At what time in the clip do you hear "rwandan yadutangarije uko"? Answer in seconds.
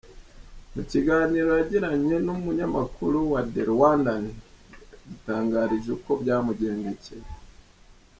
3.71-6.11